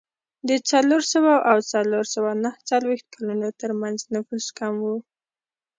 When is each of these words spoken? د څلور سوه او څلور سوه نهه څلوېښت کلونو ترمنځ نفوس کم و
د 0.49 0.51
څلور 0.69 1.01
سوه 1.13 1.33
او 1.51 1.57
څلور 1.73 2.03
سوه 2.15 2.31
نهه 2.43 2.59
څلوېښت 2.69 3.05
کلونو 3.15 3.47
ترمنځ 3.61 3.97
نفوس 4.13 4.45
کم 4.59 4.73
و 4.83 4.85